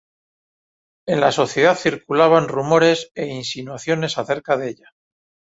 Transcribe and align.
En 1.05 1.19
la 1.21 1.31
sociedad 1.31 1.77
circulaban 1.77 2.47
rumores 2.47 3.11
e 3.13 3.27
insinuaciones 3.27 4.17
acerca 4.17 4.57
de 4.57 4.69
ella. 4.71 4.95